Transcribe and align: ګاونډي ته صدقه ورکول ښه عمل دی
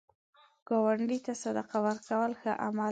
ګاونډي 0.67 1.19
ته 1.25 1.33
صدقه 1.43 1.77
ورکول 1.85 2.31
ښه 2.41 2.51
عمل 2.63 2.77
دی 2.77 2.79